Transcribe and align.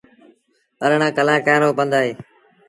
اَرڙآن 0.83 1.11
ڪلآنڪآن 1.17 1.57
رو 1.61 1.69
پنڌ 1.77 1.91
اهي۔ 1.99 2.11